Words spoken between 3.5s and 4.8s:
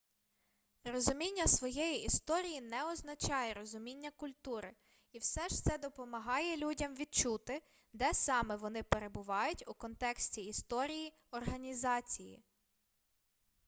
розуміння культури